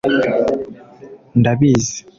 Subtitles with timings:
[1.39, 1.95] ndabizi